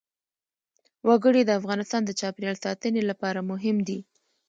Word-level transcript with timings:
وګړي 1.07 1.41
د 1.45 1.51
افغانستان 1.59 2.01
د 2.05 2.11
چاپیریال 2.19 2.57
ساتنې 2.65 3.01
لپاره 3.09 3.47
مهم 3.51 3.77
دي. 3.87 3.99